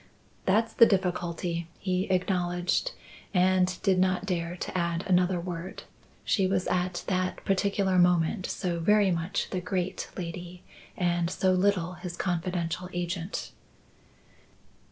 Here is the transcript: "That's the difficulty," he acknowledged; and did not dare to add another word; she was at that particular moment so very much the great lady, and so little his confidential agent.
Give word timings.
"That's 0.47 0.73
the 0.73 0.87
difficulty," 0.87 1.67
he 1.77 2.05
acknowledged; 2.09 2.93
and 3.35 3.77
did 3.83 3.99
not 3.99 4.25
dare 4.25 4.57
to 4.57 4.75
add 4.75 5.03
another 5.05 5.39
word; 5.39 5.83
she 6.23 6.47
was 6.47 6.65
at 6.69 7.03
that 7.05 7.45
particular 7.45 7.99
moment 7.99 8.47
so 8.47 8.79
very 8.79 9.11
much 9.11 9.51
the 9.51 9.61
great 9.61 10.09
lady, 10.17 10.63
and 10.97 11.29
so 11.29 11.51
little 11.53 11.93
his 11.93 12.17
confidential 12.17 12.89
agent. 12.93 13.51